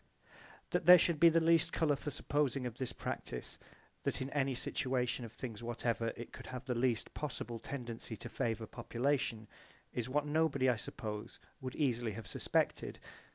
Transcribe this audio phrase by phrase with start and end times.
[0.71, 3.59] That there should be the least colour for supposing of this practise
[4.01, 8.27] that in any situation of things whatever it could have the least possible tendency to
[8.27, 9.47] favour population
[9.93, 12.97] is what nobody I suppose would easily have suspected.